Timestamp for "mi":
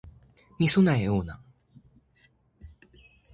0.57-0.67